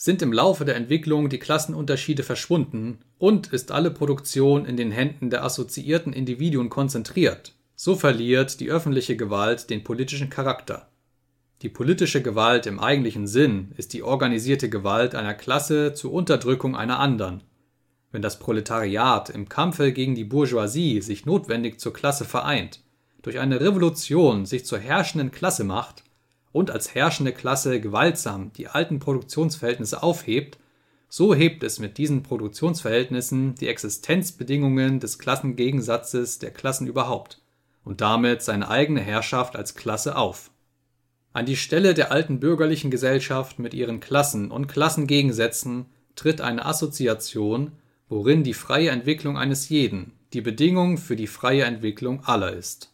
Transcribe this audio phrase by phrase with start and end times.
[0.00, 5.28] sind im Laufe der Entwicklung die Klassenunterschiede verschwunden und ist alle Produktion in den Händen
[5.28, 10.88] der assoziierten Individuen konzentriert, so verliert die öffentliche Gewalt den politischen Charakter.
[11.62, 17.00] Die politische Gewalt im eigentlichen Sinn ist die organisierte Gewalt einer Klasse zur Unterdrückung einer
[17.00, 17.42] anderen.
[18.12, 22.84] Wenn das Proletariat im Kampfe gegen die Bourgeoisie sich notwendig zur Klasse vereint,
[23.22, 26.04] durch eine Revolution sich zur herrschenden Klasse macht
[26.52, 30.58] und als herrschende Klasse gewaltsam die alten Produktionsverhältnisse aufhebt,
[31.08, 37.40] so hebt es mit diesen Produktionsverhältnissen die Existenzbedingungen des Klassengegensatzes der Klassen überhaupt
[37.84, 40.50] und damit seine eigene Herrschaft als Klasse auf.
[41.32, 47.72] An die Stelle der alten bürgerlichen Gesellschaft mit ihren Klassen und Klassengegensätzen tritt eine Assoziation,
[48.08, 52.92] worin die freie Entwicklung eines jeden die Bedingung für die freie Entwicklung aller ist